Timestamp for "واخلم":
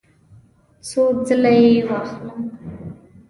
1.87-2.39